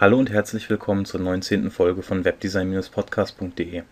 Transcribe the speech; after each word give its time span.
Hallo 0.00 0.16
und 0.16 0.30
herzlich 0.30 0.70
willkommen 0.70 1.06
zur 1.06 1.18
19. 1.18 1.72
Folge 1.72 2.04
von 2.04 2.24
webdesign-podcast.de. 2.24 3.82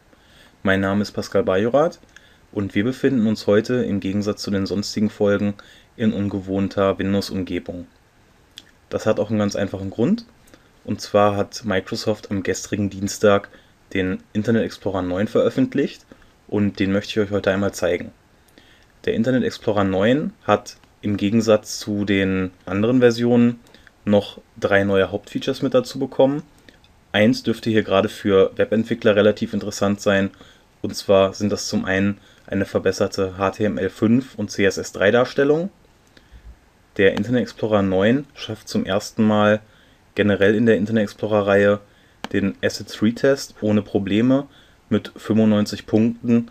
Mein 0.62 0.80
Name 0.80 1.02
ist 1.02 1.10
Pascal 1.10 1.42
Bajorath 1.42 1.98
und 2.52 2.76
wir 2.76 2.84
befinden 2.84 3.26
uns 3.26 3.48
heute 3.48 3.82
im 3.82 3.98
Gegensatz 3.98 4.40
zu 4.40 4.52
den 4.52 4.66
sonstigen 4.66 5.10
Folgen 5.10 5.54
in 5.96 6.12
ungewohnter 6.12 7.00
Windows-Umgebung. 7.00 7.88
Das 8.88 9.04
hat 9.04 9.18
auch 9.18 9.30
einen 9.30 9.40
ganz 9.40 9.56
einfachen 9.56 9.90
Grund. 9.90 10.26
Und 10.84 11.00
zwar 11.00 11.34
hat 11.34 11.64
Microsoft 11.64 12.30
am 12.30 12.44
gestrigen 12.44 12.88
Dienstag 12.88 13.48
den 13.92 14.22
Internet 14.32 14.62
Explorer 14.62 15.02
9 15.02 15.26
veröffentlicht 15.26 16.06
und 16.46 16.78
den 16.78 16.92
möchte 16.92 17.10
ich 17.10 17.26
euch 17.26 17.32
heute 17.32 17.50
einmal 17.50 17.74
zeigen. 17.74 18.12
Der 19.06 19.14
Internet 19.14 19.42
Explorer 19.42 19.82
9 19.82 20.32
hat 20.44 20.76
im 21.02 21.16
Gegensatz 21.16 21.80
zu 21.80 22.04
den 22.04 22.52
anderen 22.64 23.00
Versionen 23.00 23.58
noch 24.06 24.40
drei 24.58 24.84
neue 24.84 25.10
Hauptfeatures 25.10 25.62
mit 25.62 25.74
dazu 25.74 25.98
bekommen. 25.98 26.42
Eins 27.12 27.42
dürfte 27.42 27.70
hier 27.70 27.82
gerade 27.82 28.08
für 28.08 28.52
Webentwickler 28.56 29.16
relativ 29.16 29.52
interessant 29.52 30.00
sein. 30.00 30.30
Und 30.80 30.94
zwar 30.94 31.34
sind 31.34 31.50
das 31.50 31.68
zum 31.68 31.84
einen 31.84 32.18
eine 32.46 32.64
verbesserte 32.64 33.34
HTML5 33.38 34.36
und 34.36 34.50
CSS3 34.50 35.10
Darstellung. 35.10 35.70
Der 36.96 37.14
Internet 37.14 37.42
Explorer 37.42 37.82
9 37.82 38.26
schafft 38.34 38.68
zum 38.68 38.84
ersten 38.86 39.24
Mal 39.24 39.60
generell 40.14 40.54
in 40.54 40.66
der 40.66 40.76
Internet 40.76 41.04
Explorer 41.04 41.46
Reihe 41.46 41.80
den 42.32 42.56
Asset 42.62 43.02
Retest 43.02 43.54
ohne 43.60 43.82
Probleme 43.82 44.46
mit 44.88 45.12
95 45.16 45.86
Punkten. 45.86 46.50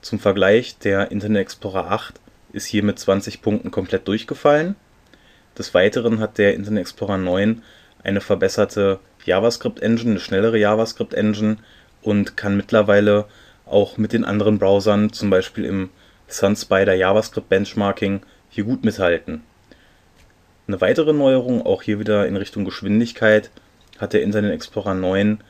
Zum 0.00 0.18
Vergleich, 0.18 0.78
der 0.78 1.10
Internet 1.10 1.42
Explorer 1.42 1.90
8 1.90 2.20
ist 2.52 2.66
hier 2.66 2.82
mit 2.82 2.98
20 2.98 3.42
Punkten 3.42 3.70
komplett 3.70 4.08
durchgefallen. 4.08 4.76
Des 5.58 5.72
Weiteren 5.72 6.20
hat 6.20 6.38
der 6.38 6.54
Internet 6.54 6.82
Explorer 6.82 7.18
9 7.18 7.62
eine 8.02 8.20
verbesserte 8.20 9.00
JavaScript-Engine, 9.24 10.12
eine 10.12 10.20
schnellere 10.20 10.58
JavaScript-Engine 10.58 11.56
und 12.02 12.36
kann 12.36 12.56
mittlerweile 12.56 13.24
auch 13.64 13.96
mit 13.96 14.12
den 14.12 14.24
anderen 14.24 14.58
Browsern, 14.58 15.12
zum 15.12 15.30
Beispiel 15.30 15.64
im 15.64 15.90
SunSpider 16.28 16.94
JavaScript 16.94 17.48
Benchmarking, 17.48 18.20
hier 18.50 18.64
gut 18.64 18.84
mithalten. 18.84 19.42
Eine 20.68 20.80
weitere 20.80 21.12
Neuerung, 21.12 21.64
auch 21.64 21.82
hier 21.82 21.98
wieder 21.98 22.26
in 22.26 22.36
Richtung 22.36 22.64
Geschwindigkeit, 22.64 23.50
hat 23.98 24.12
der 24.12 24.22
Internet 24.22 24.52
Explorer 24.52 24.94
9 24.94 25.40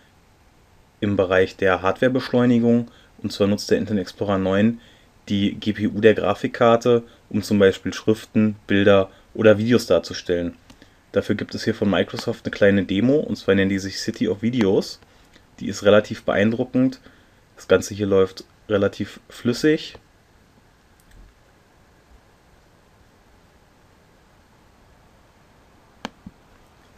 im 1.00 1.16
Bereich 1.16 1.56
der 1.56 1.82
Hardwarebeschleunigung. 1.82 2.88
Und 3.22 3.32
zwar 3.32 3.46
nutzt 3.46 3.70
der 3.70 3.78
Internet 3.78 4.02
Explorer 4.02 4.38
9 4.38 4.80
die 5.28 5.54
GPU 5.58 6.00
der 6.00 6.14
Grafikkarte, 6.14 7.02
um 7.28 7.42
zum 7.42 7.58
Beispiel 7.58 7.92
Schriften, 7.92 8.56
Bilder 8.66 9.10
oder 9.36 9.58
Videos 9.58 9.86
darzustellen. 9.86 10.56
Dafür 11.12 11.34
gibt 11.34 11.54
es 11.54 11.64
hier 11.64 11.74
von 11.74 11.88
Microsoft 11.88 12.44
eine 12.44 12.50
kleine 12.50 12.84
Demo, 12.84 13.16
und 13.16 13.36
zwar 13.36 13.54
nennen 13.54 13.70
die 13.70 13.78
sich 13.78 14.00
City 14.00 14.28
of 14.28 14.42
Videos. 14.42 15.00
Die 15.60 15.68
ist 15.68 15.84
relativ 15.84 16.24
beeindruckend. 16.24 17.00
Das 17.54 17.68
Ganze 17.68 17.94
hier 17.94 18.06
läuft 18.06 18.44
relativ 18.68 19.20
flüssig. 19.28 19.96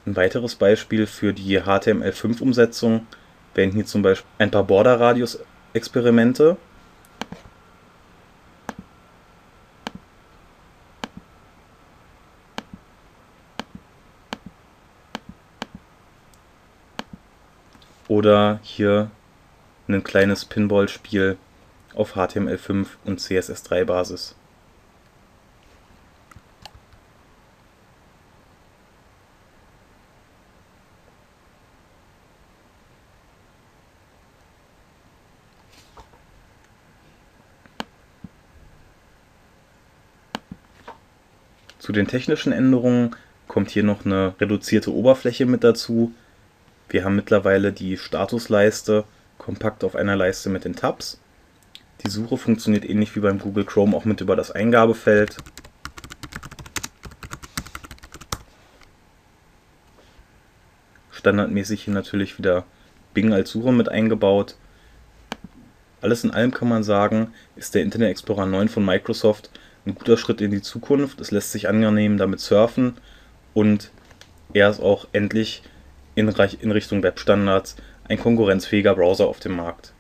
Ein 0.06 0.16
weiteres 0.16 0.54
Beispiel 0.54 1.06
für 1.06 1.34
die 1.34 1.60
HTML5-Umsetzung 1.60 3.06
wären 3.54 3.72
hier 3.72 3.84
zum 3.84 4.00
Beispiel 4.02 4.30
ein 4.38 4.50
paar 4.50 4.64
Border-Radius-Experimente. 4.64 6.56
Oder 18.08 18.58
hier 18.62 19.10
ein 19.86 20.02
kleines 20.02 20.46
Pinball-Spiel 20.46 21.36
auf 21.94 22.16
HTML5 22.16 22.86
und 23.04 23.20
CSS3 23.20 23.84
Basis. 23.84 24.34
Zu 41.78 41.92
den 41.92 42.06
technischen 42.06 42.52
Änderungen 42.52 43.16
kommt 43.46 43.70
hier 43.70 43.82
noch 43.82 44.04
eine 44.04 44.34
reduzierte 44.40 44.92
Oberfläche 44.92 45.46
mit 45.46 45.64
dazu, 45.64 46.12
wir 46.88 47.04
haben 47.04 47.16
mittlerweile 47.16 47.72
die 47.72 47.96
Statusleiste 47.96 49.04
kompakt 49.36 49.84
auf 49.84 49.94
einer 49.94 50.16
Leiste 50.16 50.48
mit 50.48 50.64
den 50.64 50.74
Tabs. 50.74 51.20
Die 52.04 52.10
Suche 52.10 52.36
funktioniert 52.36 52.88
ähnlich 52.88 53.14
wie 53.16 53.20
beim 53.20 53.38
Google 53.38 53.64
Chrome 53.64 53.96
auch 53.96 54.04
mit 54.04 54.20
über 54.20 54.36
das 54.36 54.50
Eingabefeld. 54.50 55.36
Standardmäßig 61.10 61.82
hier 61.84 61.94
natürlich 61.94 62.38
wieder 62.38 62.64
Bing 63.12 63.32
als 63.32 63.50
Suche 63.50 63.72
mit 63.72 63.88
eingebaut. 63.88 64.56
Alles 66.00 66.22
in 66.24 66.30
allem 66.30 66.52
kann 66.52 66.68
man 66.68 66.84
sagen, 66.84 67.32
ist 67.56 67.74
der 67.74 67.82
Internet 67.82 68.10
Explorer 68.10 68.46
9 68.46 68.68
von 68.68 68.84
Microsoft 68.84 69.50
ein 69.84 69.94
guter 69.94 70.16
Schritt 70.16 70.40
in 70.40 70.52
die 70.52 70.62
Zukunft. 70.62 71.20
Es 71.20 71.32
lässt 71.32 71.52
sich 71.52 71.68
angenehm 71.68 72.18
damit 72.18 72.40
surfen 72.40 72.96
und 73.52 73.90
er 74.52 74.70
ist 74.70 74.80
auch 74.80 75.08
endlich 75.12 75.62
in, 76.18 76.72
Richtung 76.72 77.02
Webstandards 77.02 77.76
ein 78.08 78.18
konkurrenzfähiger 78.18 78.94
Browser 78.94 79.26
auf 79.26 79.40
dem 79.40 79.56
Markt. 79.56 79.92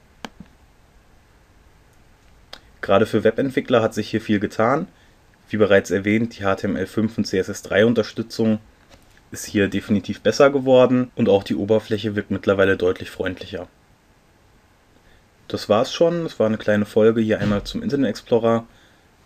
Gerade 2.80 3.06
für 3.06 3.24
Webentwickler 3.24 3.82
hat 3.82 3.94
sich 3.94 4.10
hier 4.10 4.20
viel 4.20 4.40
getan. 4.40 4.88
Wie 5.50 5.56
bereits 5.56 5.90
erwähnt, 5.90 6.38
die 6.38 6.44
HTML5 6.44 7.18
und 7.18 7.26
CSS3 7.26 7.84
Unterstützung 7.84 8.58
ist 9.30 9.44
hier 9.44 9.68
definitiv 9.68 10.20
besser 10.20 10.50
geworden 10.50 11.10
und 11.14 11.28
auch 11.28 11.42
die 11.42 11.54
Oberfläche 11.54 12.16
wirkt 12.16 12.30
mittlerweile 12.30 12.76
deutlich 12.76 13.10
freundlicher. 13.10 13.68
Das 15.48 15.68
war's 15.68 15.92
schon. 15.92 16.24
Das 16.24 16.38
war 16.38 16.46
eine 16.46 16.58
kleine 16.58 16.84
Folge 16.84 17.20
hier 17.20 17.40
einmal 17.40 17.64
zum 17.64 17.82
Internet 17.82 18.10
Explorer. 18.10 18.66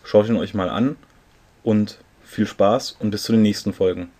Schaut 0.04 0.28
ihn 0.28 0.36
euch 0.36 0.54
mal 0.54 0.68
an 0.68 0.96
und 1.62 1.98
viel 2.24 2.46
Spaß 2.46 2.96
und 2.98 3.10
bis 3.10 3.24
zu 3.24 3.32
den 3.32 3.42
nächsten 3.42 3.72
Folgen. 3.72 4.10